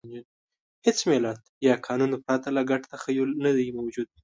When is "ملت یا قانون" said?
1.11-2.11